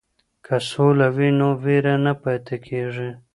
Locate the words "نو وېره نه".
1.39-2.13